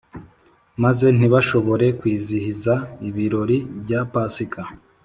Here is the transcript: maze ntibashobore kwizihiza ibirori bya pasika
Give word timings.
maze 0.83 1.05
ntibashobore 1.17 1.85
kwizihiza 1.99 2.73
ibirori 3.07 3.57
bya 3.81 4.01
pasika 4.11 4.61